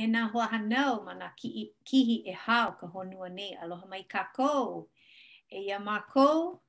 [0.00, 4.02] e nā hoa hanau ma nā kihi, kihi e hao ka honua nei aloha mai
[4.14, 4.86] kākou.
[5.58, 6.60] E ia mākou,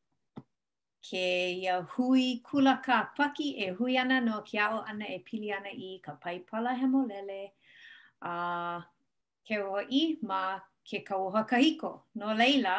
[0.99, 1.23] ke
[1.63, 5.69] ia hui kula kā paki e hui ana no ki ao ana e pili ana
[5.87, 7.39] i ka paipala he molele.
[8.21, 8.83] A uh,
[9.47, 10.59] ke roa i ma
[10.89, 11.91] ke kauha kahiko.
[12.21, 12.75] No leila,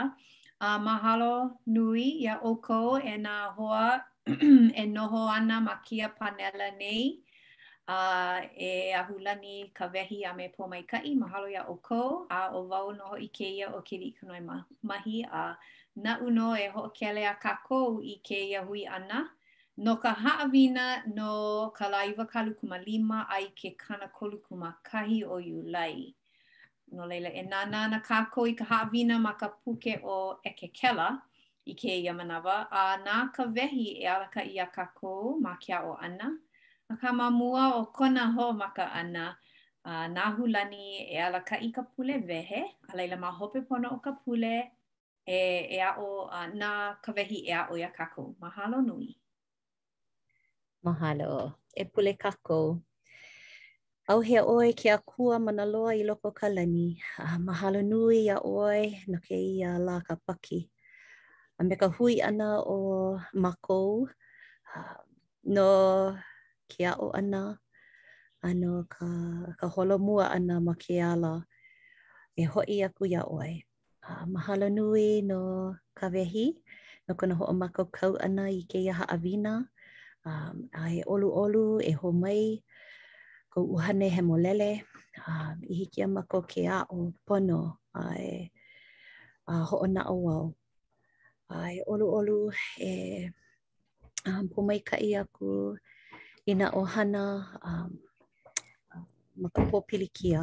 [0.61, 1.35] a mahalo
[1.67, 4.05] nui ia oko e nā hoa
[4.85, 7.23] e noho ana ma kia panela nei.
[7.87, 12.51] a e ahulani ka wehi a me pō mai kai, mahalo ya o kō, a
[12.55, 15.59] o wau noho i ke ia o ke li kanoi ma mahi, a
[15.97, 19.29] na uno e ho kele a ka kō i ke ia hui ana,
[19.77, 25.63] No ka haawina no ka laiwa kalukuma lima ai ke kana kolukuma kahi o yu
[25.63, 26.13] lai.
[26.93, 31.23] No leila e nana na kako i ka haawina ma ka puke o eke kela
[31.67, 32.69] i ke ia manawa.
[32.71, 36.29] A na ka wehi e alaka i a kako ma kia o ana.
[37.01, 39.37] ka mamua o kona ho maka ana
[39.85, 40.63] a uh, na
[41.13, 44.71] e ala ka i ka pule vehe a laila ma hope pono o ka pule
[45.29, 45.39] e
[45.77, 49.19] e a o uh, na ka vehi e a o ia kako mahalo nui
[50.85, 52.79] mahalo e pule kako
[54.11, 58.29] au he oi ke a kua mana loa i loko ka lani uh, mahalo nui
[58.29, 60.59] a oi no ke i a la ka paki
[61.59, 62.79] a me ka hui ana o
[63.43, 63.79] mako
[64.77, 65.01] uh,
[65.57, 65.69] no
[66.73, 67.61] ke a'o ana,
[68.41, 69.05] ano ka,
[69.61, 71.45] ka holo mua ana ma ke ala
[72.41, 73.61] e ho'i aku ia oe.
[74.03, 75.41] Uh, mahalo nui no
[75.95, 76.57] ka wehi,
[77.05, 79.69] no kona ho'o mako kau ana i ke iaha awina,
[80.27, 80.81] um, a
[81.13, 82.65] olu olu, e, e ho mai,
[83.53, 84.73] ko uhane he molele,
[85.29, 88.49] um, i hiki a mako ke a'o pono a e
[89.47, 90.45] a ho'o na o wau.
[91.53, 92.39] A olu olu
[92.83, 92.91] e
[94.27, 95.77] um, e, pumaika i aku,
[96.47, 97.23] i na ohana
[97.71, 97.91] um,
[99.41, 100.43] ma ka pōpilikia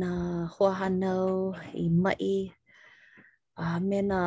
[0.00, 0.10] na
[0.54, 2.34] hoahanau i mai
[3.62, 4.20] uh, me na,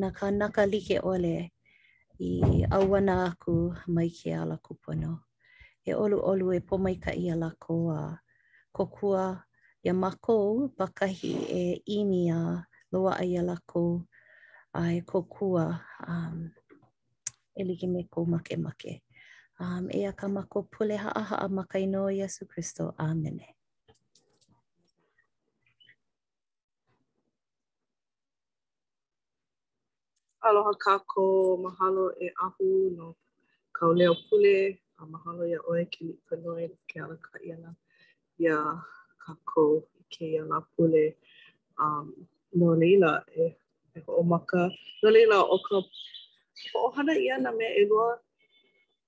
[0.00, 1.34] na ka like ole
[2.20, 3.54] i auana aku
[3.94, 5.12] mai ke ala kupono.
[5.88, 8.18] E olu olu e pomai ka i ala a
[8.76, 9.22] kokua
[9.84, 10.34] ia mako
[10.78, 11.64] pakahi e
[11.96, 12.40] imi a
[12.92, 13.82] loa ai ala ko
[14.78, 15.64] a e kokua
[16.10, 16.36] um,
[17.58, 18.94] e like me kou makemake.
[19.60, 22.94] Um, e a kamako pule haa haa makaino Yesu Christo.
[22.98, 23.40] Amen.
[30.46, 31.24] Aloha kako,
[31.64, 33.06] mahalo e ahu no
[33.76, 34.54] kau leo pule,
[35.00, 37.70] a mahalo ia oe ki li panoe ke ala ka iana
[38.42, 38.54] ia
[39.22, 39.64] kako
[40.12, 40.58] ke ia la
[41.80, 42.06] Um,
[42.58, 43.54] no leila e,
[43.96, 44.62] e o maka,
[45.02, 45.76] no leila o ka
[46.96, 48.14] hana iana me e loa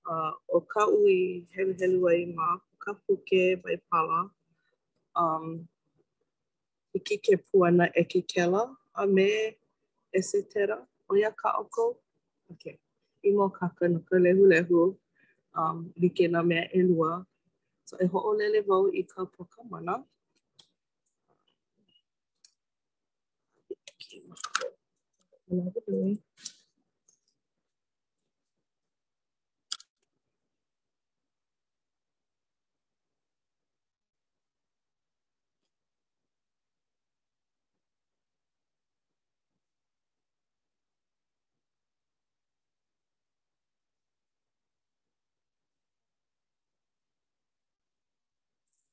[0.08, 1.16] uh, o ka ui
[1.54, 2.46] helu helu ai ma
[2.82, 4.18] ka puke vai pala
[5.22, 5.46] um,
[6.96, 8.62] i ki ke puana e ki kela
[9.02, 9.28] a me
[10.18, 10.76] e se tera
[11.10, 11.84] o ia ka oko
[12.52, 12.62] ok
[13.28, 14.78] i mō ka no ka lehu lehu
[15.58, 17.10] um, li ke na mea e lua
[17.88, 19.94] so e ho o lele vau i ka poka mana
[24.02, 26.16] ki mō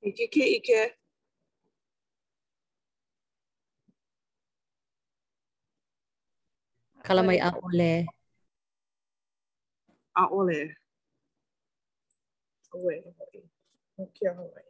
[0.08, 0.80] Ike ke ike.
[7.06, 7.92] Kala mai a ole.
[10.22, 10.60] A ole.
[12.76, 13.40] Oe, oe.
[14.00, 14.66] O kia hoi.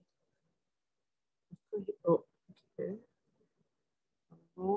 [2.09, 2.13] O,
[2.51, 2.87] ike.
[4.63, 4.69] O.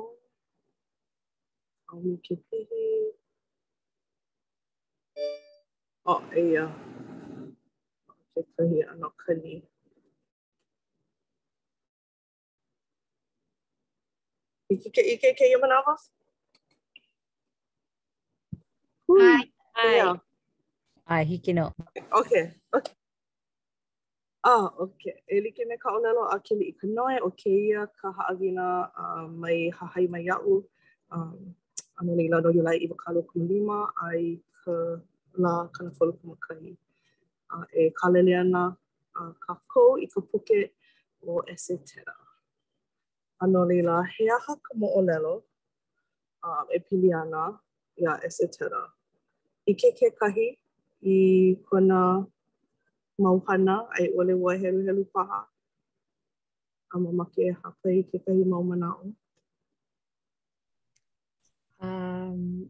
[1.91, 2.85] O mi ke pihi.
[6.13, 6.65] O, eia.
[8.09, 9.55] O, ke pihi anokani.
[9.65, 9.80] O,
[14.71, 15.95] Iki ke ike ke yuma nava.
[19.11, 19.43] Hi.
[19.75, 19.97] Hi.
[21.11, 21.75] Ai hiki no.
[22.19, 22.55] Okay.
[24.47, 25.21] Ah, okay.
[25.29, 28.67] Eli ke me ka olelo a ke li noe o ke ia ka haagina
[29.05, 30.63] uh, mai hahai mai au.
[31.11, 31.55] Um,
[31.99, 34.79] ano leila no yulai iwa kalo kuma lima ai ka
[35.43, 36.77] la kana folo kuma kai.
[37.75, 38.63] e ka lele ana
[39.19, 40.59] uh, ka kou i ka puke
[41.27, 42.15] o ese tera.
[43.41, 45.41] A no leila, he aha ka mo'olelo
[46.45, 47.57] um, e pili ana
[47.97, 48.85] ia e se tera.
[49.65, 50.49] I ke ke kahi
[51.09, 51.17] i
[51.65, 52.21] kona
[53.17, 55.41] mauhana ai ole wa helu helu paha
[56.93, 59.09] a mamake e hapa i ke kahi maumana o.
[61.81, 62.69] Um,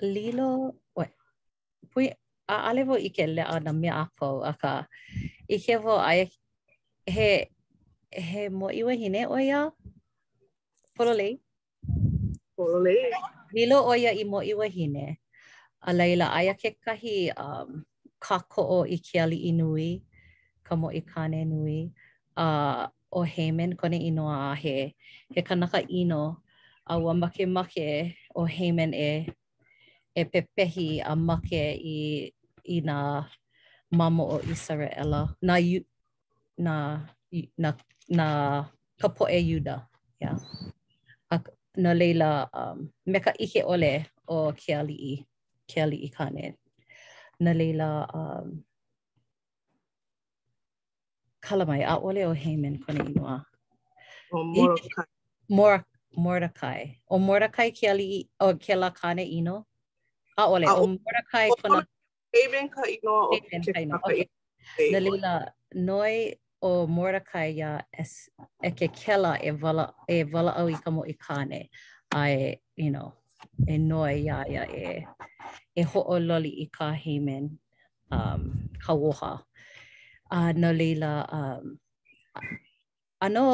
[0.00, 1.10] lilo, oi,
[1.92, 2.08] pui,
[2.48, 4.72] a alevo vo i ke lea na mea apau a ka,
[5.44, 6.24] i ke vo ai,
[7.16, 7.28] he,
[8.12, 9.60] he mo iwe hine o ia,
[10.96, 11.36] Pololei.
[12.56, 13.12] Pololei.
[13.52, 15.20] Lilo o i mo um, i wahine.
[15.88, 17.84] A leila aia ke kahi um,
[18.18, 20.00] kako o i ke ali i nui.
[20.66, 21.92] Ka mo i kane nui.
[22.44, 24.76] uh, o heimen kone ino a he.
[25.34, 26.40] He kanaka ino.
[26.90, 29.10] A ua make make o heimen e.
[30.16, 32.32] E pepehi a make i,
[32.68, 32.96] i na
[33.98, 35.36] mamo o Isaraela.
[35.46, 35.80] Na yu,
[36.66, 36.74] na
[37.62, 37.68] na
[38.18, 38.26] na
[39.00, 39.76] kapo e yuda.
[40.24, 40.38] Yeah.
[41.76, 45.14] no leila um meka ike ole o ke ali i
[45.72, 46.54] ke i kane
[47.40, 47.88] na leila
[48.20, 48.48] um
[51.48, 53.36] kala mai a ole o heimen kone i noa
[54.38, 55.06] o morakai
[55.60, 55.72] mor
[56.28, 56.80] morakai
[57.16, 58.08] o morakai ke ali
[58.46, 59.58] o ke la kane i no
[60.44, 61.80] a ole o, o morakai kona
[62.38, 63.86] heimen ka i noa o ke i
[64.92, 65.32] na leila
[65.90, 66.16] noi
[66.66, 68.04] o Mordecai ia e,
[68.66, 71.68] e ke kela e wala, e wala au i kamo i kāne.
[72.14, 73.12] Ai, you know,
[73.68, 74.84] e noe ia ia e,
[75.76, 77.46] e ho'o loli i kā himen
[78.10, 78.42] um,
[78.86, 79.32] hawoha.
[80.30, 81.76] A uh, no leila, um,
[83.22, 83.44] ano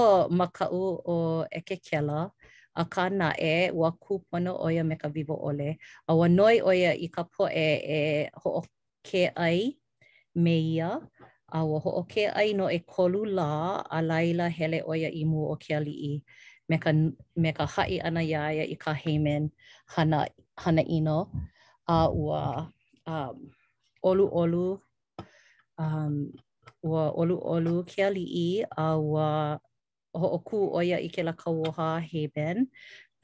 [0.40, 0.84] makau
[1.14, 1.16] o
[1.52, 2.30] e ke kela,
[2.76, 5.74] a ka na e wa kūpono oia me ka vivo ole,
[6.08, 7.68] a wa noe oia i ka poe
[7.98, 7.98] e
[8.44, 8.64] ho'o
[9.08, 9.58] ke ai
[10.46, 10.92] me ia,
[11.52, 13.50] a ua hooke ai no e kolu la
[13.96, 16.22] a laila hele oia i mua o ke alii
[16.68, 16.90] me ka,
[17.42, 19.50] me ka hae ana iaia i ka heimen
[19.94, 20.24] hana,
[20.62, 21.18] hana ino
[21.96, 22.40] a ua
[23.06, 23.36] um,
[24.02, 24.64] olu olu
[25.82, 26.16] um,
[26.90, 29.28] wa olu olu ke alii a ua
[30.20, 32.66] hooku oia i ke la kawoha heimen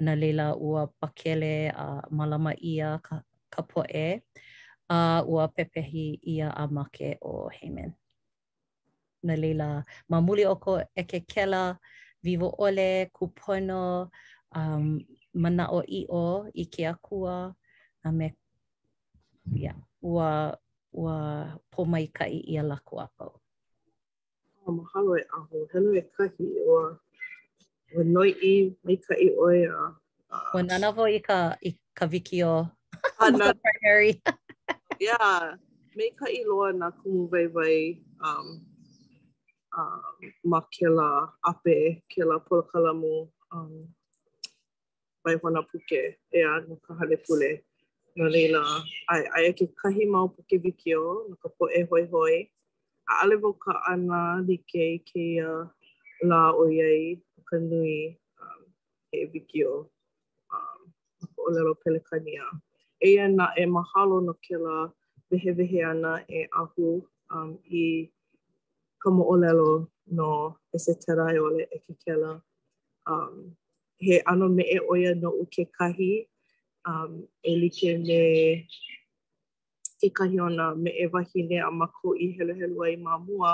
[0.04, 3.22] na leila ua pakele a uh, malama ia ka,
[3.52, 4.06] ka poe
[4.92, 7.92] a uh, ua pepehi ia a make o heimen.
[9.22, 11.78] na leila ma muli o ko e ke kela
[12.22, 14.10] vivo ole kupono
[14.54, 15.00] um
[15.34, 17.54] mana o i o i ke akua
[18.04, 18.34] a me
[19.54, 20.56] ya ua
[20.94, 21.18] ua
[21.70, 23.34] po mai ka i ia lako a pau
[24.66, 26.78] oh, mahalo e aho hello e kahi o
[27.98, 29.72] o noi i mai ka i o ia
[30.30, 32.66] uh, ua nana vo i ka i ka viki o
[33.18, 34.22] ana primary
[35.08, 35.54] yeah
[35.96, 37.78] me ka i loa na kumu vai vai
[38.22, 38.67] um
[39.78, 42.90] um ke la ape, ke la polakala
[43.52, 43.86] um,
[45.24, 46.02] mai hona puke
[46.34, 47.50] e a no ka hale pule.
[48.16, 48.60] Nga leila,
[49.12, 52.36] ai, ai ke kahi mau puke viki o, no ka po e hoi hoi.
[53.10, 53.54] A ale vau
[53.92, 55.50] ana di ke ke ia
[56.28, 58.62] la o iei ka nui um,
[59.12, 59.74] e viki o
[60.54, 60.80] um,
[61.34, 62.44] ko o lero pelekania.
[63.08, 64.90] E ana e mahalo no ke la
[65.30, 68.10] vehe vehe ana e ahu um, i
[68.98, 69.86] ka olelo
[70.16, 70.28] no
[70.74, 72.42] ese terai ole e ke kela.
[73.08, 73.56] Um,
[74.02, 76.26] he ano me e oia no u ke kahi,
[76.84, 77.12] um,
[77.42, 78.68] e like me
[80.02, 83.52] ke kahi ona me e wahi ne a mako i helu helu ai mā mua.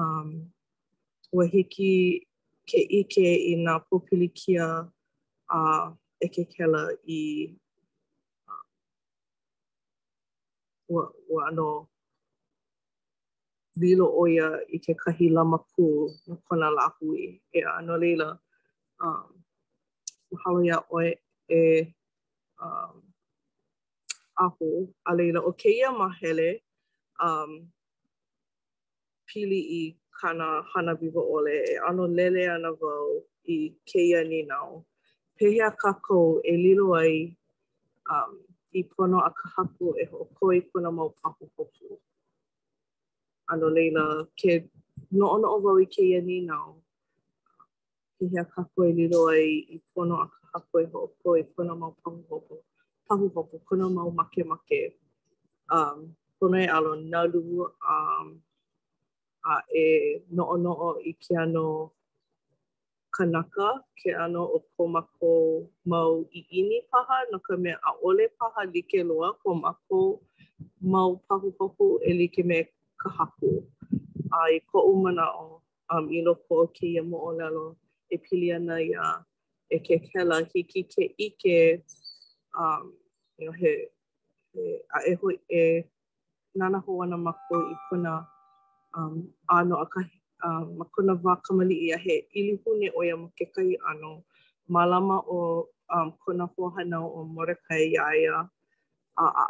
[0.00, 0.28] Um,
[1.34, 1.92] ua hiki
[2.68, 4.66] ke ike i nga pupili kia
[5.50, 7.20] a uh, e ke kela i
[8.48, 8.64] uh,
[10.92, 11.89] ua, ua ano
[13.78, 17.40] lilo o ia i ke kahi lama kū na kona lāhui.
[17.54, 18.38] E ano no
[19.00, 19.44] um,
[20.32, 21.12] mahalo ia oe
[21.48, 21.92] e
[22.60, 23.02] um,
[24.38, 24.88] aho.
[25.06, 26.62] A leila, o keia mahele
[27.22, 27.66] um,
[29.28, 34.84] pili i kana hana viva ole e ano lele ana vau i keia ni nao.
[35.38, 37.36] Pehea kakou e lilo ai
[38.10, 38.42] um,
[38.74, 41.98] i pono a kahaku e ho koe kuna mau pahu hoku.
[43.50, 44.04] ano leila
[44.38, 44.52] ke
[45.18, 46.78] no ono o wau i ke ia ni nao
[48.16, 52.20] ke hea kakoe lilo ai i pono a kakoe ho opo i pono mau pahu
[52.30, 52.54] hopo
[53.06, 54.80] pahu hopo, pono mau make make
[55.74, 57.38] um, pono e alo nalu
[57.94, 58.24] um,
[59.42, 59.86] a e
[60.36, 61.66] no ono o i ke ano
[63.16, 65.32] kanaka ke ano o komako
[65.90, 70.22] mau i ini paha no ka mea a ole paha like loa komako
[70.92, 72.60] mau pahu hopo e like me
[73.00, 73.50] ka haku.
[74.40, 75.62] Ai ko u o
[75.94, 77.18] um i loko o ke ia mo
[78.10, 79.04] e pili ana ia
[79.70, 81.56] e ke kela hiki ke ike
[82.62, 82.84] um
[83.38, 83.70] you know he,
[84.52, 84.62] he
[84.94, 85.84] a e hoi e
[86.58, 88.14] nana ho ana mako i kuna
[88.98, 89.12] um
[89.58, 90.00] ano a ka
[90.46, 94.22] um ma kuna wa kamali ia he ili hune o ia mo kai ano
[94.74, 98.48] malama o um kuna ho hana o mora kai ia a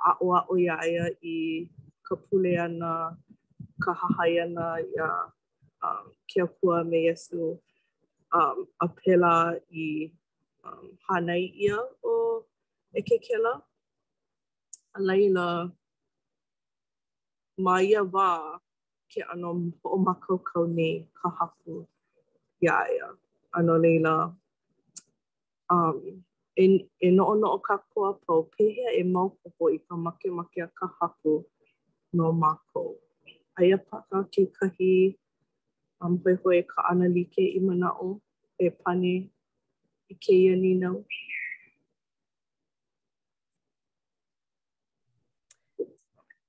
[0.06, 1.68] a o a o ia ia i
[2.06, 2.14] ka
[2.64, 2.92] ana
[3.82, 5.24] ka hahai ana um, um,
[5.82, 7.42] i um, ke apua me Iesu
[8.38, 9.34] um, a pela
[9.84, 9.88] i
[10.66, 11.78] um, hanai ia
[12.14, 12.16] o
[12.98, 13.52] e ke kela.
[14.98, 15.44] A leila,
[17.64, 18.30] ma ia wā
[19.14, 19.50] ke ano
[19.96, 21.76] o makau kau ni ka hapu
[22.64, 23.08] i a ia.
[23.58, 24.16] Ano leila,
[25.76, 25.96] um,
[26.64, 26.66] e,
[27.08, 30.86] e noo noo ka koa pau, pehea e maupoko i ka make make a ka
[30.98, 31.32] hapu
[32.18, 32.84] no mako
[33.60, 34.92] aia paka ke kahi
[36.00, 38.08] um, hoi hoi ka ana like i mana o
[38.56, 40.96] e pane i e ke ia ni nau.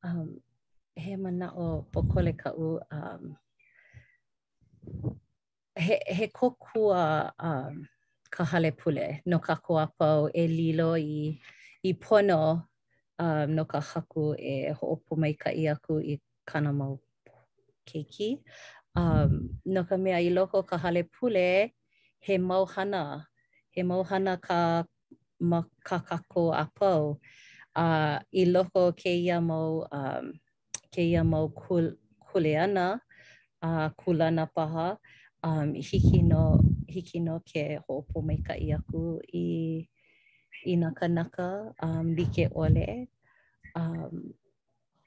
[0.08, 0.40] Um,
[1.04, 3.24] he mana o pokole ka u um,
[5.86, 7.04] he, he kokua
[7.48, 7.86] um,
[8.36, 11.38] ka hale pule no ka koapau e lilo i
[11.92, 12.42] i pono
[13.20, 17.00] um, no ka haku e ho'opo mai ka i aku i kana mau
[17.86, 18.40] keiki.
[18.96, 21.72] Um, no ka mea i loko ka hale pule,
[22.20, 23.28] he mau hana,
[23.70, 24.84] he mau hana ka
[25.40, 27.20] ma ka kako a pau.
[27.76, 30.34] Uh, I loko ke ia mau, um,
[30.92, 31.94] ke ia mau kul,
[32.28, 33.00] kuleana,
[33.62, 34.98] uh, kulana paha,
[35.42, 39.88] um, hiki, no, hiki no ke ho po mai ka i aku i,
[40.68, 43.08] i na kanaka, um, like ole.
[43.74, 44.34] Um,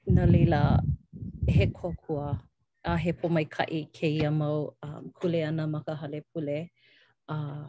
[0.07, 0.81] no leila,
[1.47, 2.37] he kokua
[2.85, 6.69] a he pomaikaʻi kēia mau um, kule ana ma ka hale pule.
[7.29, 7.65] Uh,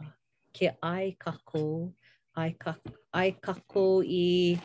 [0.55, 1.93] ke ai kako,
[2.35, 3.83] ai kako, ai kako
[4.23, 4.59] i,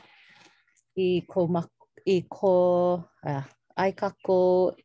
[1.05, 1.63] i ko, ma,
[2.05, 2.55] i ko,
[3.33, 3.43] uh,
[3.77, 4.41] ai kako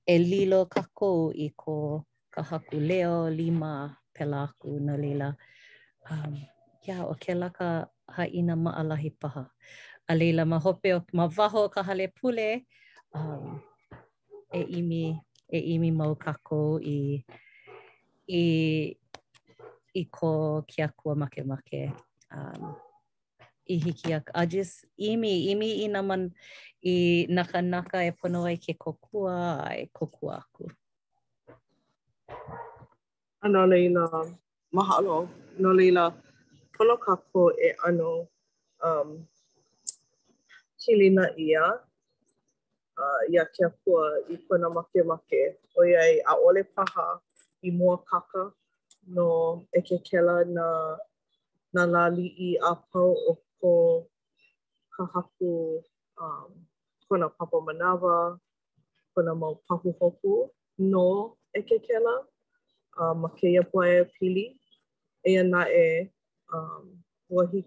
[0.08, 2.04] e lilo kako i ko
[2.34, 5.30] ka haku leo lima pelaku na lila.
[6.12, 6.34] Um,
[6.84, 7.88] kia o ke laka
[8.20, 9.44] haina maalahi paha.
[10.10, 12.64] A lila ma hope o ma waho ka hale pule,
[13.14, 13.60] um,
[14.56, 15.04] e imi
[15.52, 16.62] e imi mau kako
[16.98, 17.24] i
[18.32, 18.46] i
[19.94, 20.32] i ko
[20.68, 21.82] ki kua make make
[22.38, 22.64] um,
[23.68, 24.76] i hiki a, a just
[25.10, 26.22] imi imi i na man
[26.94, 29.38] i naka naka e pono ai ke kokua
[29.70, 30.66] ai e kokua aku
[33.44, 34.04] ano leila
[34.76, 35.18] mahalo
[35.62, 36.04] no leila
[36.74, 38.10] pono kako e ano
[38.88, 39.10] um,
[40.82, 41.66] kilina ia
[42.98, 45.58] uh, ia ke apua i kona make make.
[45.80, 47.22] Oiai, a ole paha
[47.64, 48.52] i mua kaka
[49.08, 50.68] no e ke kela na,
[51.74, 53.74] na lali i a pau o ko
[54.98, 55.82] ka haku
[56.22, 56.52] um,
[57.10, 58.38] kona papa manawa,
[59.16, 62.16] kona mau pahu hoku no e ke kela.
[62.98, 64.58] Uh, um, ma ke ia pua e pili,
[65.24, 66.10] e ana e
[66.54, 66.98] um,
[67.30, 67.60] ua ke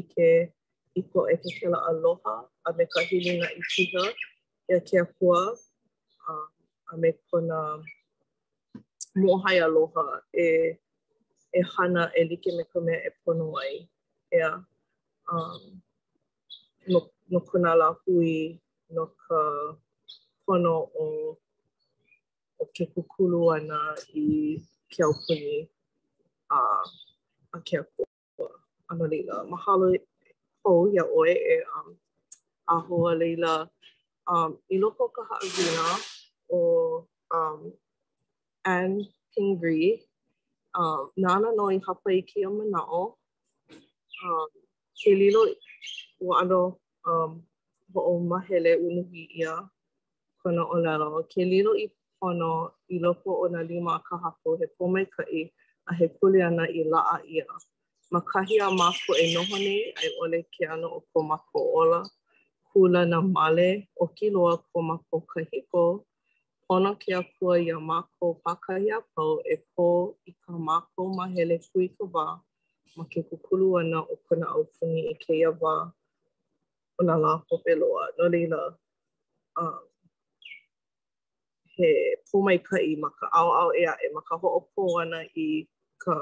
[0.00, 0.54] ike
[0.96, 2.34] i ko e ke kela aloha
[2.66, 4.04] a me ka hilinga i tiha.
[4.72, 5.42] e ke akua
[6.28, 6.52] a, um,
[6.92, 7.58] a me kona
[9.24, 10.04] mohai aloha
[10.44, 10.76] e,
[11.54, 13.76] e hana e like me ka mea e pono ai.
[14.38, 14.50] Ea,
[15.32, 15.80] um,
[16.92, 18.60] no, no kona la hui
[18.94, 19.38] no ka
[20.46, 21.06] pono o,
[22.60, 23.78] o ke kukulu ana
[24.22, 24.58] i
[24.92, 25.56] ke aupuni
[26.50, 26.58] a,
[27.54, 28.06] a ke akua.
[28.90, 29.86] Ano lila, mahalo
[30.64, 31.96] hou ia oe e um,
[32.72, 33.68] aho a leila
[34.28, 35.98] um, i loko ka haawina
[36.52, 37.72] o um,
[38.64, 40.02] Anne Kingry,
[40.78, 43.14] um, nana no i hapa i kia manao,
[44.24, 44.48] um,
[44.96, 45.46] ke lilo
[46.22, 47.42] o ano um,
[47.94, 49.68] ho o mahele unuhi ia
[50.42, 51.22] kona o lalo.
[51.28, 51.88] Ke lilo i
[52.20, 55.48] pono i loko o na lima ka hako he pomei ka i
[55.88, 57.44] a he kule ana i laa ia.
[58.12, 62.04] Makahi a mako e noho nei, ai ole ke ano o ko mako ola.
[62.74, 65.82] kula na male o ki loa ko mako kahiko,
[66.68, 68.98] pono ke a kua i a mako pakahi a
[69.44, 69.84] e ko
[70.26, 72.26] i ka mako mahele kui ka wā
[72.96, 75.74] ma ke kukulu ana o kuna au puni i e ke ia wā
[76.98, 78.04] o na lā pope loa.
[78.18, 78.60] No leila,
[79.60, 79.84] uh, um,
[81.78, 81.90] he
[82.28, 85.66] pōmai ka i maka au au ea e maka ho o pō ana i
[86.04, 86.14] ka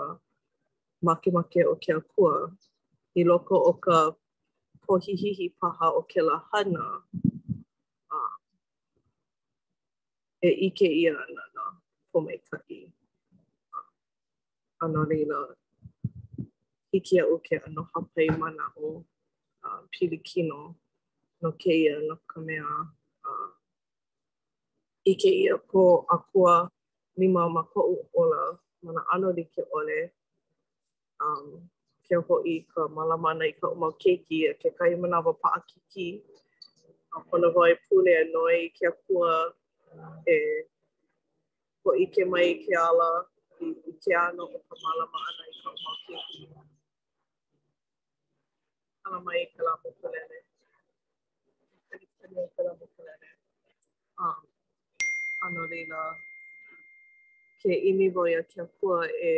[1.07, 2.35] makemake o ke a kua.
[3.19, 4.13] I loko o ka
[4.87, 6.85] pōhihihi paha o ke lahana
[8.15, 8.35] a uh,
[10.49, 11.65] e ike ia ana na
[12.13, 13.89] po mai kai uh, ah.
[14.87, 15.39] ana reina
[16.93, 18.91] hiki a uke ano hapai mana o
[19.67, 20.61] a uh, pilikino
[21.43, 22.69] no ke ia no ka mea
[23.29, 23.51] a uh,
[25.13, 26.55] ike ia ko a kua
[27.21, 28.43] lima o mako u ola
[28.83, 29.45] mana ano li
[29.79, 29.99] ole
[31.25, 31.57] um, ah.
[32.09, 36.09] ke hoʻi ka malamana i ka umau keiki a ke kahi manawa paa kiki.
[37.17, 39.33] A pono hoi e pune a noi ke kua
[40.27, 40.37] e
[41.85, 43.09] hoʻi ke mai ke ala
[43.61, 46.45] i, i ke ano o ka malamana i ka umau keiki.
[49.07, 50.39] Ala mai ke la mokulele.
[51.93, 52.89] Ani kani
[54.25, 54.39] Ah.
[55.47, 56.03] Ano lila.
[57.61, 59.33] Ke imi voia ke kua e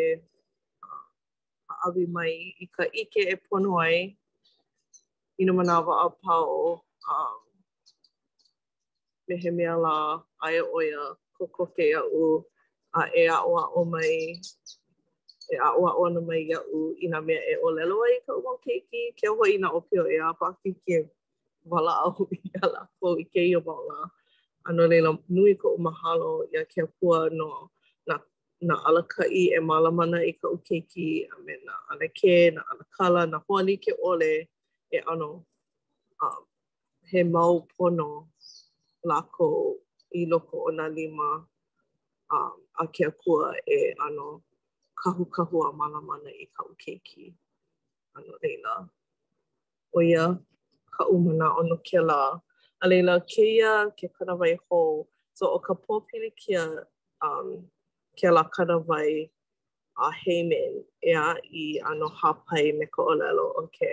[1.68, 2.34] ka'awi mai
[2.64, 4.00] i ka ike e pono ai
[5.38, 6.60] i na manawa a pao
[7.14, 7.40] um,
[9.26, 9.94] me he mea la
[10.44, 11.02] aia oia
[11.37, 12.22] kokoke ia u
[13.00, 14.16] a e a'o o mai
[15.52, 18.52] e a'o a'o ana mai ia u i na mea e olelo ai ka umo
[18.64, 20.96] keiki ke oho i na opio e a pa kiki
[21.70, 23.96] wala au i a la kou i ke i o baula
[24.66, 27.50] anu leila nui ko mahalo ia kia pua no
[28.08, 28.14] na
[28.66, 33.74] na alakai e malamana i ka ukeiki a me na anake, na alakala, na hoani
[33.84, 34.32] ke ole
[34.92, 35.28] e ano
[36.24, 36.44] um,
[37.08, 38.10] he mau pono
[39.10, 39.48] lako
[40.18, 41.30] i loko o na lima
[42.34, 44.26] um, a ke akua e ano
[45.00, 47.24] kahu kahu a malamana i ka ukeiki
[48.16, 48.74] ano leila
[49.96, 50.24] o ia
[50.94, 52.20] ka umana ono ke la
[52.82, 55.06] a leila keia ke kanawai hou
[55.38, 56.64] so o ka pōpili kia
[57.22, 57.70] um,
[58.18, 59.30] ke la kanawai
[60.04, 63.90] a heimen ea i ano hapai me ka olelo o ke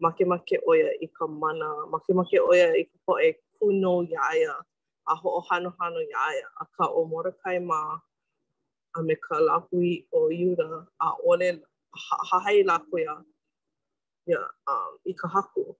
[0.00, 4.52] makemake oia i ka mana, makemake oia i ka poe kuno iaia
[5.12, 7.04] a ho o hoohanohano iaia a ka o
[7.44, 7.80] kai ma
[8.96, 11.48] a me ka lahui o iura a ole
[12.28, 13.14] hahai ha lakoia
[14.26, 14.40] ya
[14.70, 15.76] um, i haku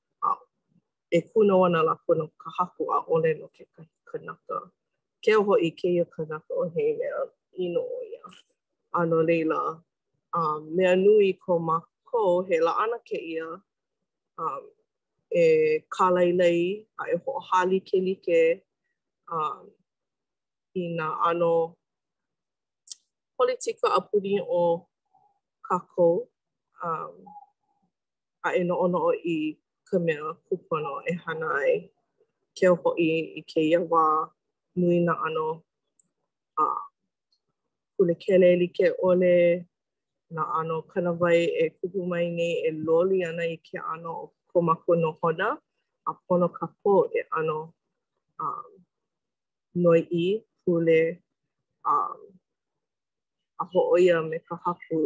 [1.11, 3.65] e kuno ana la no ka haku a ole no ke
[4.09, 4.57] kanaka.
[5.25, 7.27] Ke oho i ke i ka kanaka o heimea
[7.63, 8.23] ino o ia.
[8.95, 9.61] Ano leila,
[10.39, 11.77] um, mea nui ko ma
[12.09, 13.47] ko he la ana ke ia
[14.39, 14.63] um,
[15.41, 16.63] e kālailei
[17.01, 18.43] a e ho hali ke like
[19.33, 19.67] um,
[20.77, 21.53] i nga ano
[23.39, 24.87] politika apuni o
[25.69, 26.07] kako
[26.85, 27.15] um,
[28.47, 29.37] a e no ono i
[29.89, 31.75] ka mea kupono e hana ai
[32.57, 34.05] ke hoi i ke ia wā
[34.79, 35.47] nui na ano
[36.63, 36.83] uh,
[37.97, 39.67] kule kele ke ole
[40.35, 44.93] na ano kanawai e kupu mai nei e loli ana i ke ano o komako
[45.03, 45.49] no hona
[46.07, 47.59] a pono ka po e ano
[48.43, 48.71] um,
[49.83, 51.01] noi i kule
[51.91, 52.21] um,
[53.59, 54.99] a ho oia me ka hapu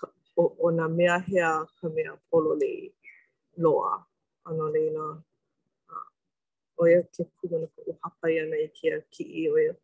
[0.00, 0.06] ka,
[0.40, 2.78] o, o na mea hea ka mea polo nei
[3.62, 3.92] loa
[4.48, 5.04] ano leina
[5.92, 6.08] uh,
[6.82, 9.74] oia ke kumana ka uhapai ana i kia ki i oya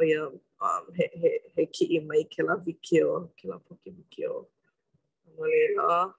[0.00, 4.46] o um, he, he, he ki i mai ke la vikio, ke la poki o.
[5.38, 6.14] Ma leila,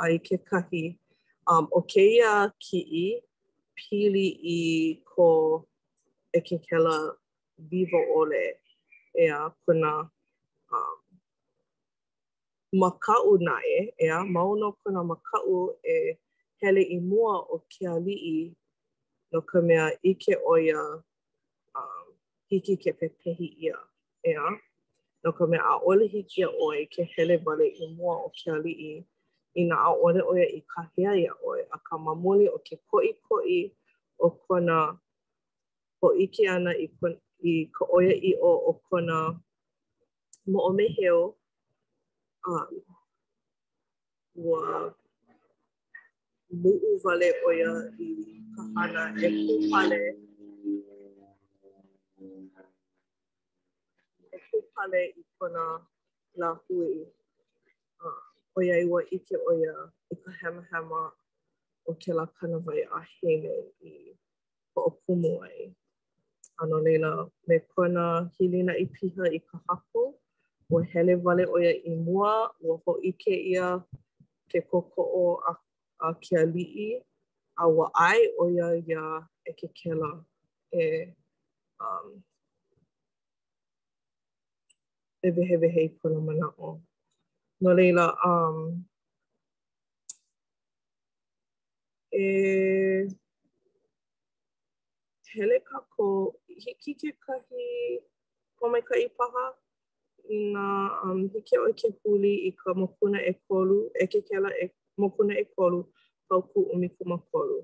[0.00, 0.98] ai ke kahi.
[1.50, 3.06] Um, o ke ia ki i
[3.78, 4.60] pili i
[5.14, 5.28] ko
[6.34, 6.96] e ke ke la
[7.70, 8.44] vivo ole
[9.14, 9.92] e a kuna
[10.72, 10.98] um,
[12.74, 16.16] makau na e, e a mauno kuna makau e
[16.62, 18.46] hele i mua o ke alii
[19.32, 20.86] no ka mea ike o ia
[22.52, 23.76] hiki ke pepehi ia,
[24.24, 24.46] ea.
[25.24, 28.50] No ka mea a ole hiki a oe ke hele wale i mua o ke
[28.52, 28.92] ali i,
[29.58, 32.74] i na a ole oe i ka hea ia oe, a ka mamuli o ke
[32.90, 33.56] koi koi
[34.18, 34.78] o kona
[36.04, 37.14] o iki ana i, kon,
[37.48, 39.16] i ka oe i o o kona
[40.50, 41.24] mo o me heo
[42.48, 42.72] um,
[44.46, 44.64] wa
[46.60, 47.56] nuu wale oe
[48.08, 48.10] i
[48.56, 50.00] ka hana e kumale
[54.54, 55.64] e pale i kona
[56.40, 57.06] la hui
[58.04, 58.22] uh,
[58.58, 59.74] oia iwa ike oia
[60.10, 61.00] i e ka hema hema
[61.88, 63.54] o ke la kanawai a hene
[63.88, 63.92] i
[64.74, 65.74] ka opumu ai.
[66.58, 70.02] Ano leila, me kona hilina i piha i ka hapo,
[70.72, 73.84] o hele vale oia i mua, o ho ike ia
[74.50, 75.52] ke koko o a,
[75.98, 77.00] a ke alii,
[77.56, 79.02] a wa ai oia ia
[79.44, 80.22] e ke kela
[80.70, 81.12] e
[81.88, 82.22] um
[85.22, 86.80] ewe hewe hei kona mana o.
[87.60, 88.84] No leila, um,
[92.12, 93.08] e
[95.26, 98.00] hele kako, hiki ke kahi
[98.60, 99.46] komeka i paha,
[100.30, 100.64] i nga
[101.04, 105.34] um, hiki o ke huli i ka kuna e kolu, e ke kela e mokuna
[105.40, 105.80] e kolu,
[106.28, 107.62] pau ku umi kuma kolu.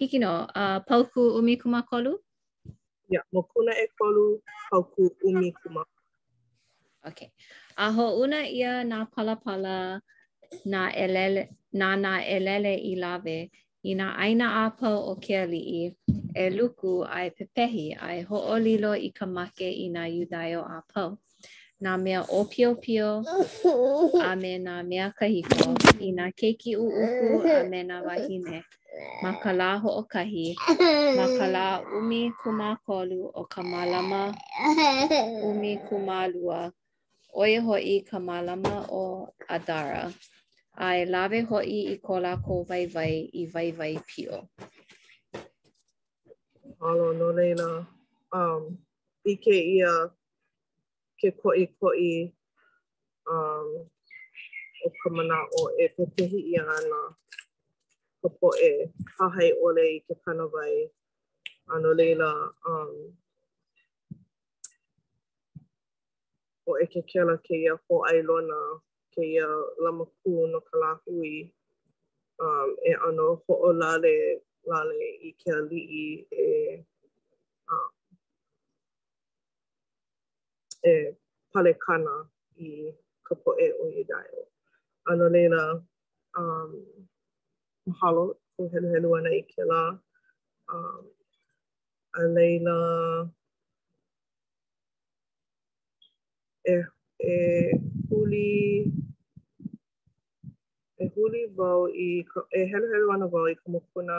[0.00, 2.18] hiki no, uh, pauku umi kumakolu?
[3.08, 6.04] Ia, yeah, mokuna e kolu, pauku umi kumakolu.
[7.06, 7.32] Ok.
[7.78, 10.02] ho una ia pala pala
[10.64, 13.50] na elele, na na elele i lawe
[13.84, 15.94] i nā aina apa o ke ali i
[16.34, 21.18] e luku ai pepehi ai ho ho'olilo i ka make i nā iudaio apau.
[21.82, 23.06] nā mea o pio pio
[24.28, 25.66] a me nā mea kahiko
[26.06, 28.62] i nā keiki u uku a me nā wahine.
[29.22, 30.44] Ma ka lā ho o kahi,
[31.20, 31.66] ma ka lā
[31.98, 34.22] umi kuma kolu o ka malama
[35.50, 36.62] umi kumā lua.
[37.66, 40.08] ho i ka malama o Adara.
[40.78, 44.48] Ai lawe ho i ko lā ko vai vai i vai vai pio.
[46.80, 47.86] Alo, no leila.
[48.32, 48.78] Um,
[49.26, 50.08] Ike ia
[51.20, 52.12] ke koi koi
[53.32, 53.68] um,
[54.86, 57.00] o ka mana o e pepehi i ana
[58.20, 58.72] ka po e
[59.18, 60.74] hahai ole i ke kanawai
[61.76, 62.30] ano leila
[62.70, 62.92] um,
[66.70, 68.60] o e ke kela ke ia ho ailona
[69.12, 69.46] ke ia
[69.84, 71.34] lama kū no ka lāhui
[72.44, 74.14] um, e ano ho o lale
[74.70, 76.06] lale i ke ali i
[76.46, 76.46] e
[77.72, 77.88] um,
[80.92, 81.16] e
[81.52, 82.14] pale kana
[82.60, 82.70] i
[83.26, 84.44] ka poe o i dae o.
[85.12, 85.62] Ano leila,
[86.38, 86.70] um,
[87.86, 88.22] mahalo
[88.56, 89.82] ko helu helu ana i ke la.
[90.74, 91.02] Um,
[92.20, 92.76] a leila,
[96.72, 96.76] e,
[97.32, 97.36] e
[98.10, 98.52] huli,
[101.02, 102.08] e huli vau i,
[102.60, 104.18] e helu helu ana vau i ka mokuna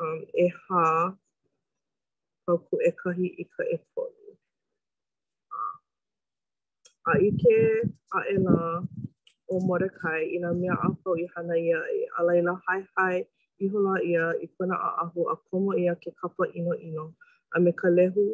[0.00, 0.84] um, e ha,
[2.46, 4.23] kau ku e kahi i ka e poli.
[7.06, 8.54] a ike a ena
[9.50, 13.18] o Morekai i nga mea ako i hana ia i a laila hai hai
[13.60, 17.04] i hula ia i kuna a ahu a komo ia ke kapa ino ino
[17.54, 18.24] a me ka lehu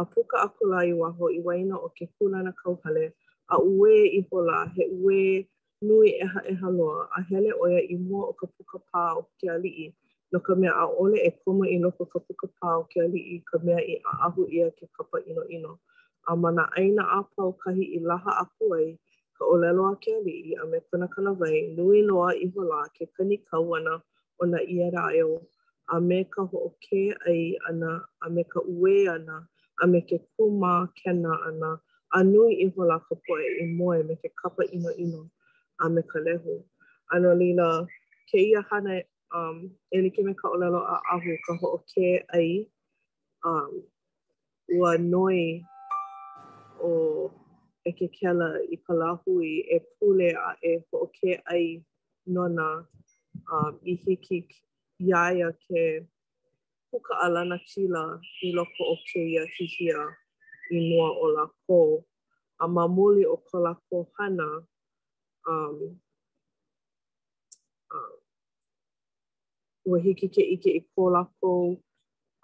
[0.00, 3.04] a puka a kula i waho i waina o ke kūlana kauhale
[3.48, 5.46] a ue i hula he ue
[5.82, 9.46] nui eha eha loa a hele oia i mua o ka puka pā o ke
[9.54, 9.86] alii
[10.32, 13.42] no ka mea a ole e komo i loko ka puka pā o ke alii
[13.50, 15.78] ka mea i a ahu ia ke kapa ino ino.
[16.28, 18.86] a mana aina a pau kahi i laha a kuai
[19.38, 23.06] ka olelo a ke ali a me kuna kana vai nui loa i hola ke
[23.18, 23.92] kani kauana
[24.42, 25.36] o na ia raeo
[25.96, 27.90] a me ka ho o ke ai ana
[28.26, 29.36] a me ka ue ana
[29.84, 31.70] a me ke kuma kena ana
[32.18, 35.22] a nui i hola ka poe i moe me ke kapa ino ino
[35.84, 36.56] a me ka lehu.
[37.14, 37.66] Ano lila,
[38.28, 39.02] ke ia hana
[39.38, 42.50] um, e like me ka olelo a ahu ka ho o ke ai
[43.50, 43.74] um,
[44.78, 45.40] ua noi
[46.80, 47.32] o
[47.86, 51.66] e ke kela i ka lahui e pule a e ho ke ai
[52.34, 52.66] nona
[53.52, 54.38] um, i hiki
[55.10, 55.80] iaia ke
[56.90, 58.02] puka alana kila
[58.44, 60.00] i loko o ke ia hihia
[60.74, 62.02] i mua o la ko.
[62.58, 64.48] A mamuli o ka la ko hana
[65.50, 65.78] um,
[67.96, 68.14] uh,
[69.88, 71.50] ua hiki ke ike i ko la um, ko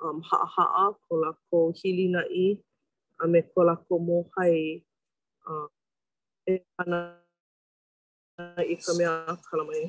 [0.04, 2.62] um, haa haa, ko la ko hilina i
[3.22, 4.82] a me ko lako mōhai
[5.46, 5.66] uh,
[6.50, 6.54] e
[6.84, 6.98] ana
[8.74, 9.10] i ka mea
[9.48, 9.82] kalamai.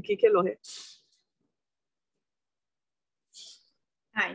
[0.00, 0.50] I ki ke lohe.
[4.18, 4.32] Hai.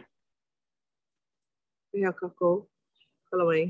[1.94, 2.52] Mea kako
[3.34, 3.62] kalamai.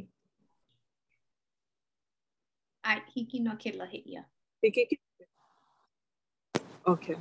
[2.94, 4.24] Ai, hiki no ke lohe ia.
[4.64, 6.64] Hiki ke lohe.
[6.94, 7.16] Ok.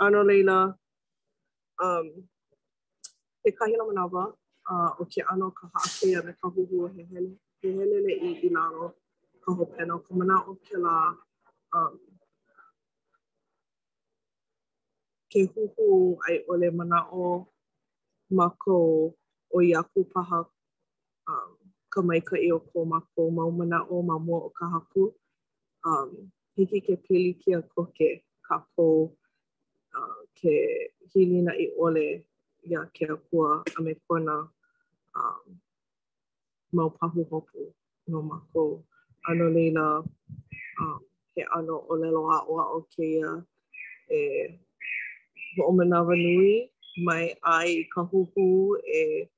[0.00, 0.74] Ano leila,
[1.82, 2.08] um,
[3.44, 4.32] he kahi na manawa
[4.72, 7.30] uh, o ke ano ka haakea me ka huhu o he hele,
[7.60, 8.86] he hele le i i lalo
[9.44, 9.94] ka hopeno.
[10.04, 10.92] Ka mana o ke la
[11.76, 11.98] um,
[15.30, 17.44] ke huhu ai ole mana o
[18.32, 19.12] mako
[19.54, 20.40] o i aku paha
[21.28, 21.52] um,
[21.92, 25.12] ka maika i o ko mako mau mana o ma mua o ka haku.
[25.84, 29.12] Um, hiki ke pili kia ko ke kako
[29.96, 30.52] uh, ke
[31.12, 32.24] hilina i ole
[32.64, 34.36] ia ke akua a me kona
[35.20, 35.48] um,
[36.72, 37.70] mau pahu hopu
[38.08, 38.84] no mako.
[39.28, 40.02] Ano leila
[40.80, 40.98] um,
[41.36, 43.44] he ano o lelo a oa o ke ia
[44.10, 44.18] e
[45.56, 46.70] ho o manawa nui
[47.06, 49.28] mai ai ka huhu e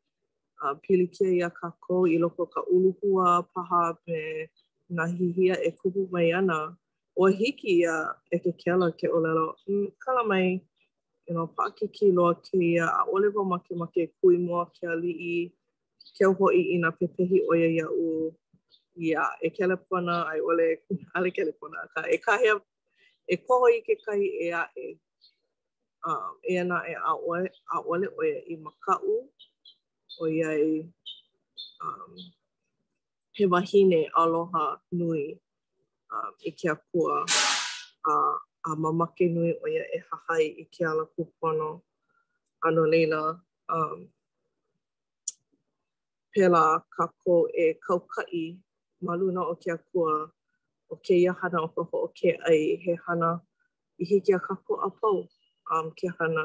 [0.62, 4.49] uh, pilikia ia ka ko i loko ka uluhua paha me
[4.89, 6.77] na hihia e kuhu mai ana.
[7.17, 10.61] O hiki ia e ke kela ke o lelo, mm, kala mai
[11.29, 15.11] you know, paakiki loa e ke a ole wa make make kui moa ke ali
[15.11, 15.53] i
[16.17, 18.35] ke hoi i na pepehi o ya iau
[19.03, 22.57] i a e kelepona, ai ole e ale kelepona, ka e kahea,
[23.29, 24.99] e koho i ke kahi e a e,
[26.07, 29.27] um, e na e a ole, a ole o ia i makau,
[30.23, 30.79] o ia i
[31.85, 32.15] um,
[33.37, 35.25] he wahine aloha nui
[36.12, 37.19] um, i ke akua
[38.07, 41.83] a uh, a mamake nui o ia e hahai i ke ala kupono.
[42.66, 44.09] Ano leila, um,
[46.35, 46.62] pela
[46.94, 48.59] ka ko e kaukai
[49.05, 50.31] maluna o ke akua
[50.92, 53.29] o ke ia hana o ka o ke ai he hana
[54.00, 55.26] i hiki a ka ko a pau
[55.72, 56.44] um, ke hana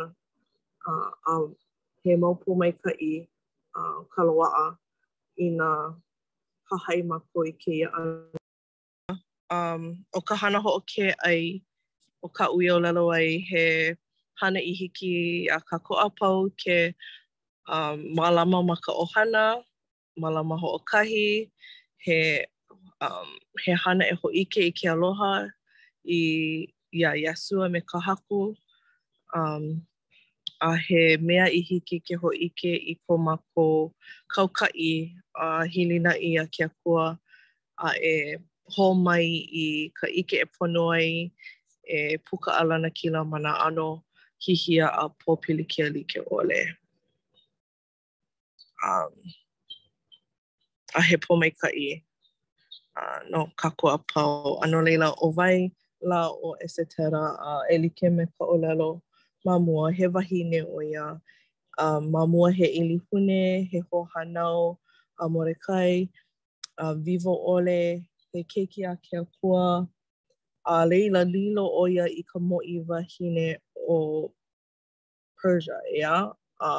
[0.87, 1.55] uh, a, um,
[2.03, 3.15] he maupo mai uh, ka i
[3.75, 4.69] a, uh, ka loaa
[5.37, 5.71] i nga
[6.69, 7.89] hahai mako i ke ia
[9.51, 11.39] Um, o ka hana ho o ke ai
[12.25, 13.63] o ka ui o lalo ai he
[14.39, 15.13] hana i hiki
[15.49, 16.77] a ka koa pau ke
[17.73, 19.43] um, malama ma ka ohana,
[20.21, 21.27] malama ho o kahi,
[22.05, 22.17] he,
[23.05, 23.29] um,
[23.65, 25.33] he hana e ho ike i ke aloha
[26.05, 26.19] i
[26.99, 28.53] ia yasua me ka haku.
[29.33, 29.65] Um,
[30.61, 33.93] a he mea i hiki ke ho ike i ko mako
[34.33, 37.17] kaukai a uh, hilina i a kia kua
[37.81, 38.37] a e
[38.75, 39.25] ho mai
[39.63, 39.65] i
[39.99, 41.31] ka ike e pono ai
[41.97, 44.01] e puka alana kila mana ano
[44.43, 46.65] hihia a pōpili kia like ole.
[48.83, 49.13] Um,
[50.95, 52.01] a he pō mai ka i
[52.99, 54.59] uh, no kako a pau.
[54.63, 55.69] Ano leila o vai
[56.01, 59.01] la o esetera a uh, e like me ka olelo
[59.45, 61.21] mamua he wahi ne o ia.
[61.77, 64.77] Uh, mamua he ilihune, he hohanau,
[65.19, 66.09] a morekai,
[66.77, 69.87] a vivo ole, he keiki a kia kua,
[70.65, 73.57] a leila lilo o ia i ka mo'i wahine
[73.89, 74.29] o
[75.41, 75.97] Persia, ea?
[75.97, 76.27] Yeah?
[76.61, 76.69] A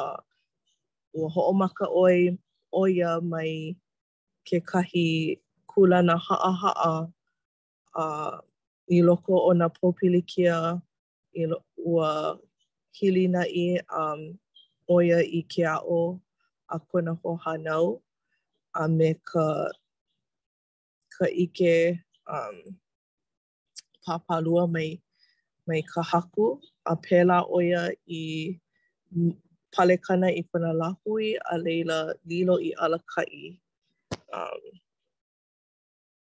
[1.13, 2.39] ua ho'omaka oi
[2.71, 3.75] o ia mai
[4.47, 7.07] ke kahi kulana haa haa
[7.95, 8.05] a
[8.89, 10.79] i loko o na popilikia
[11.35, 12.39] i lo, ua
[12.95, 14.37] hilina i um,
[14.87, 16.19] o ia i ke a'o
[16.71, 17.99] a kona ho hanau
[18.81, 19.69] a me ka
[21.13, 22.57] ka ike um,
[24.05, 24.89] papalua mai
[25.67, 26.45] mai ka haku
[26.85, 28.21] a pēlā oia i
[29.75, 31.97] palekana i kuna lahui a leila
[32.29, 33.57] lilo i alakai.
[34.37, 34.61] Um,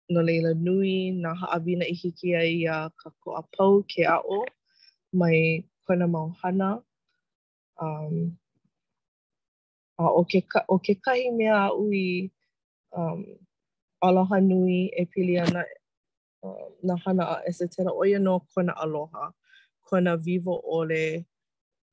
[0.10, 4.18] no leila nui na haawina i hiki ai a ka ko a pau ke a
[4.38, 4.44] o
[5.22, 6.06] mai kuna
[6.44, 6.72] hana
[7.80, 8.36] Um,
[10.00, 12.28] a o ke, ka, o ke kahi mea a ui
[12.92, 13.24] um,
[14.50, 15.79] nui e pili ana e
[16.84, 19.32] na hana a e se tena oia no kona aloha,
[19.88, 21.26] kona vivo ole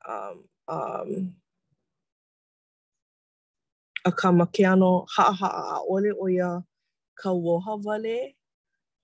[0.08, 1.34] um, um,
[4.04, 6.64] a ka makeano haa haa a ole oia
[7.20, 8.36] ka woha vale,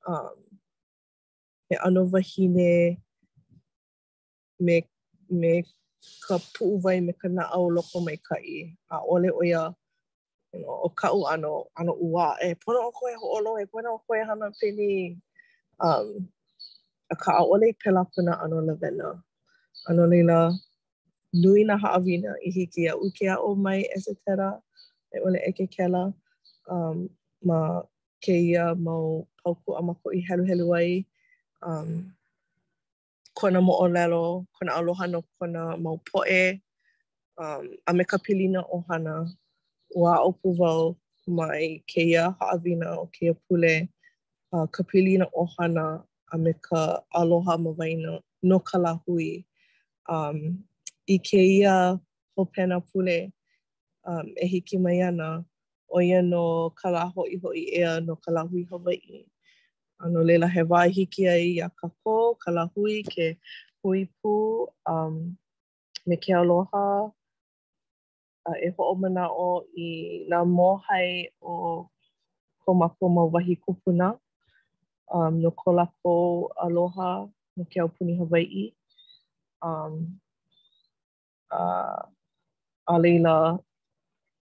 [0.06, 0.38] um,
[1.70, 2.98] e ano wahine
[4.60, 4.86] me,
[5.30, 5.64] me
[6.28, 9.62] ka puu vai me ka naa o loko mai kai, a ole oia
[10.52, 14.02] you know, o kau ano, ano ua, e pono o koe ho'olo, e pono o
[14.06, 14.90] koe hana pini,
[15.86, 16.08] um,
[17.10, 19.08] a ka aole i pela puna ano la vela.
[19.90, 20.38] Ano leila,
[21.42, 24.50] nui na haawina i hiki a uke a o mai e se tera,
[25.14, 26.02] e ole e ke kela,
[26.74, 26.96] um,
[27.48, 27.58] ma
[28.24, 29.06] ke ia mau
[29.42, 30.90] pauku a mako i helu helu ai,
[31.68, 31.90] um,
[33.38, 36.42] kona mo olelo kona aloha no kona mau poe,
[37.42, 39.14] um, a me ka pilina o hana,
[40.02, 40.82] wa o puwau
[41.38, 43.74] mai ke ia haawina o ke pule,
[44.54, 47.72] a ka pilina ohana a me ka aloha ma
[48.48, 49.44] no ka lahui.
[50.08, 50.38] Um,
[51.08, 51.98] I ke ia
[52.38, 53.32] hopena pule
[54.04, 55.44] um, e hiki mai ana
[55.94, 59.24] o ia no ka laho i hoi ea no ka lahui hawaii.
[60.00, 63.36] Ano leila he wā hiki ai a ka kō, ka lahui, ke
[63.82, 65.36] hui pū, um,
[66.06, 66.84] me ke aloha,
[68.48, 71.88] uh, e ho'o mana o i la mohai o
[72.66, 74.18] ko mako wahi kupuna.
[75.10, 78.72] um, no ko lākou aloha no ke aupuni Hawaii.
[79.62, 80.20] Um,
[81.50, 82.02] uh,
[82.86, 83.58] alila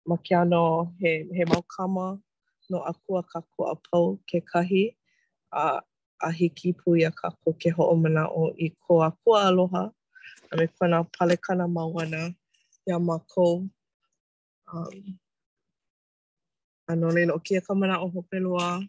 [0.07, 2.19] makiano he, he mau kama
[2.71, 4.95] no akua ka kua pau ke kahi
[5.53, 5.81] a,
[6.23, 7.31] a hiki pu ia ka
[7.61, 9.89] ke ho mana o i ko akua aloha
[10.53, 12.35] a me kona palekana mawana
[12.89, 15.19] ia ma um,
[16.89, 18.87] a no leila o kia kamana o hopelua a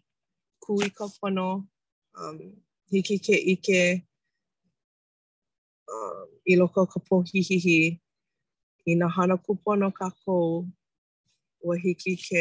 [0.64, 1.48] kui ka pono
[2.22, 2.38] um
[2.90, 3.80] hiki ke ike
[5.94, 7.76] um i loko ka po hihi
[8.86, 10.34] i na hana ku pono ka ko
[11.66, 12.40] wa hiki ke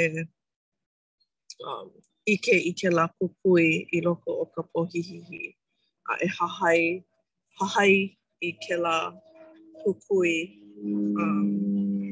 [1.70, 1.88] um
[2.34, 5.56] ike ike la ku kui i loko o ka po hihi
[6.12, 6.82] a e hahai
[7.60, 7.94] hahai
[8.42, 8.96] i ke la
[9.82, 9.90] ku
[11.24, 11.48] um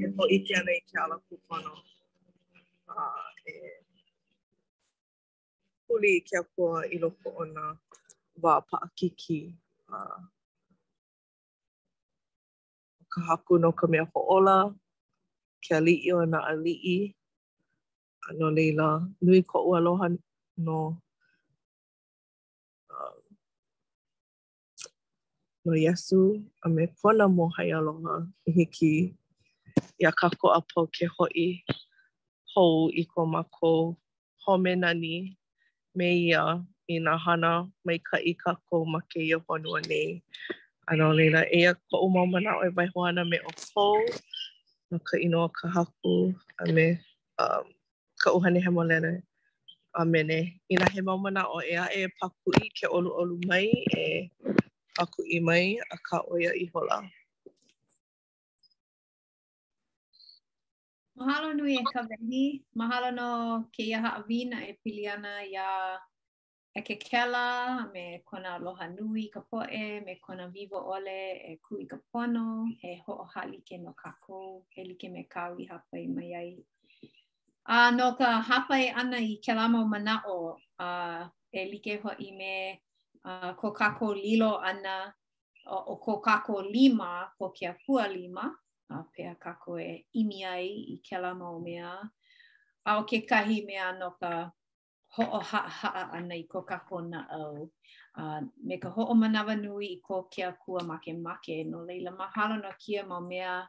[0.06, 1.74] e po ike ana i ke ala ku pono
[2.96, 3.77] uh, e
[5.88, 7.66] puli ke apua i loko o nga
[8.44, 9.40] wā paakiki.
[9.96, 10.20] Uh,
[13.12, 14.58] ka haku no ka mea ola
[15.64, 16.20] ke ali'i o
[16.52, 17.00] ali i
[18.28, 18.90] ano leila,
[19.24, 20.08] nui ko u aloha
[20.66, 20.80] no
[25.66, 26.20] no Yesu
[26.64, 28.16] a me kona mo hai aloha
[28.48, 28.94] i hiki
[30.02, 31.48] i a kako a pau ke hoi
[32.52, 33.70] hou i ko mako
[34.44, 35.16] homenani
[36.00, 36.44] me ia
[36.94, 37.50] i nā hana
[37.90, 40.10] mai ka i ka kou ma ke ia honua nei.
[40.94, 43.98] Ano leila, ea ko o mama na oi e vai hoana me o kou,
[44.92, 46.14] no ka inoa ka haku,
[46.62, 46.86] a me
[47.44, 47.66] um,
[48.24, 49.12] ka uhane hemo lene.
[50.00, 50.38] A mene,
[50.70, 53.66] i nā he mama na o ea e, e paku i ke olu olu mai
[54.04, 54.06] e
[54.98, 57.00] paku i mai a ka oia i hola.
[61.20, 62.44] Mahalo nui e ka wehi.
[62.80, 63.28] Mahalo no
[63.74, 65.04] ke ia haa wina e pili
[65.52, 65.68] ia
[66.80, 67.46] e ke kela
[67.94, 71.20] me kona aloha nui ka poe, me kona vivo ole
[71.52, 74.40] e kui ka pono, e he ho o halike no kako,
[74.74, 76.52] he ke me kawi hapai mai ai.
[77.66, 80.56] A no ka hapai ana i ke o mana o
[81.52, 82.54] e like ho i me
[83.30, 84.96] uh, ko kako lilo ana,
[85.66, 88.46] o, o ko kako lima, ko kia pua lima,
[88.90, 89.90] a pēa kako e
[90.22, 91.92] imi ai i ke la mau mea.
[92.88, 94.32] A o ke kahi mea no ka
[95.16, 97.70] ho o ha ana i ko kako na au.
[98.18, 101.64] A, me ka ho o manawa nui i ko kia kua make make.
[101.66, 103.66] No leila mahalo no kia mau mea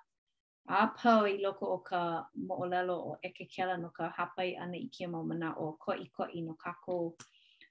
[0.68, 4.88] a pau i loko o ka moolelo o eke ke no ka hapai ana i
[4.88, 7.14] kia mau mana o ko i ko i no kako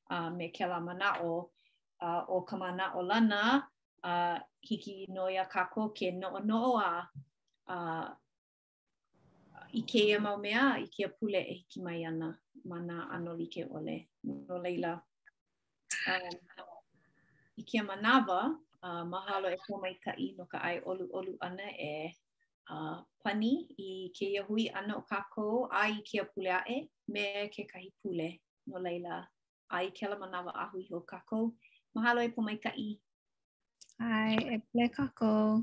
[0.10, 1.50] a, me ke la mana o.
[2.00, 3.66] A, o ka mana o lana
[4.04, 7.08] a, hiki no ia kako ke no no a
[7.76, 8.08] uh,
[9.76, 12.32] i keia mau mea, i keia pule e hiki mai ana,
[12.66, 14.08] mana ano like ole.
[14.24, 14.94] No leila,
[16.08, 16.38] um,
[17.60, 21.68] i keia manawa, uh, mahalo e kumai ka i no ka ai olu olu ana
[21.76, 22.16] e
[22.72, 26.78] uh, pani i keia hui ana o kako, a i keia pule ae,
[27.12, 28.30] me ke kahi pule.
[28.68, 29.26] No leila,
[29.70, 31.52] ai keala manawa ahu i ho kako.
[31.96, 32.90] Mahalo e pumai ka i.
[34.00, 35.62] Hai, e ple kako.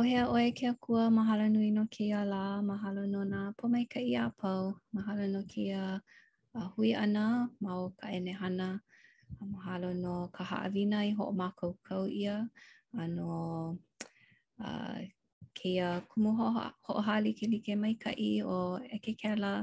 [0.00, 3.86] O hea oe ke akua mahalo nui no ke ia la, mahalo no na pomei
[3.92, 4.64] ka ia pau,
[4.96, 5.84] mahalo no ke ia
[6.60, 7.26] a hui ana,
[7.64, 8.68] mau ka ene hana,
[9.52, 12.36] mahalo no ka haawina i ho o mākau kau ia,
[13.02, 13.32] ano
[14.64, 14.70] a,
[15.56, 16.48] ke ia ho
[16.86, 19.54] ho hali ke like mai ka i o e ke kela,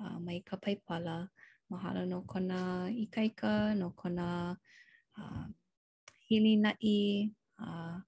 [0.00, 1.18] a, mai ka paipala,
[1.70, 4.26] mahalo no kona i ikaika, no kona
[5.20, 5.22] a,
[6.28, 6.98] hili na i,
[7.60, 8.00] a,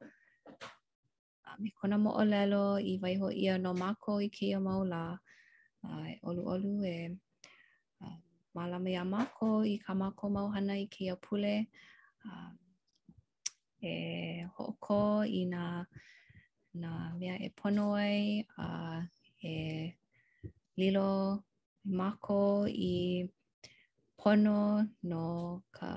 [1.60, 5.02] me kona mo'olelo i vai ho ia no mako i keia maula
[6.10, 6.96] e olu olu e
[8.56, 11.54] malama ia mako i ka mako hana i keia pule
[13.90, 13.92] e
[14.56, 15.00] hoko
[15.40, 15.62] i na
[16.82, 18.24] na mea e pono ai
[18.66, 18.68] a
[19.52, 19.54] e
[20.80, 21.10] lilo
[22.00, 22.42] mako
[22.94, 22.96] i
[24.20, 24.60] pono
[25.10, 25.24] no
[25.76, 25.88] ka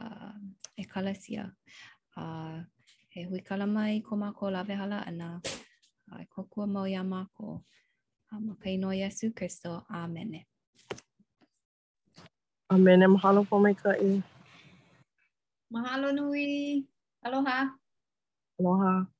[0.81, 1.45] e kalasia
[2.17, 2.57] a uh,
[3.15, 5.27] he hui kala mai ko mako lawe hala ana
[6.11, 7.63] ai ko ko mo ya mako
[8.31, 10.43] a ma kai no yesu kristo amen
[12.69, 14.19] amen e mahalo ko mai ka i
[15.71, 16.83] mahalo nui
[17.23, 17.71] aloha
[18.59, 19.14] aloha